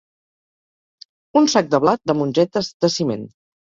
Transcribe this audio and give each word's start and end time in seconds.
Un 1.41 1.49
sac 1.55 1.69
de 1.75 1.81
blat, 1.83 2.01
de 2.13 2.17
mongetes, 2.23 2.73
de 2.87 2.93
ciment. 2.99 3.29